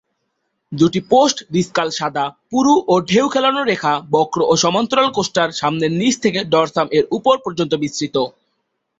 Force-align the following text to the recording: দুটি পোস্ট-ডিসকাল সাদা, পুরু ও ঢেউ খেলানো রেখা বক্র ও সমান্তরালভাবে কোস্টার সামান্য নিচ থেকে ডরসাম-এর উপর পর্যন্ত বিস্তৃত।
দুটি 0.71 0.99
পোস্ট-ডিসকাল 1.11 1.89
সাদা, 1.91 2.25
পুরু 2.49 2.73
ও 2.87 2.95
ঢেউ 3.09 3.25
খেলানো 3.29 3.61
রেখা 3.63 3.93
বক্র 4.13 4.39
ও 4.43 4.53
সমান্তরালভাবে 4.63 5.15
কোস্টার 5.17 5.49
সামান্য 5.51 5.83
নিচ 5.99 6.15
থেকে 6.23 6.39
ডরসাম-এর 6.51 7.05
উপর 7.17 7.35
পর্যন্ত 7.45 7.73
বিস্তৃত। 7.83 8.15